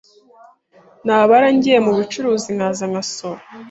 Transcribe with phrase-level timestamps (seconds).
[1.05, 3.41] ntabara ngiye mu bucuruzi nkaza nkasora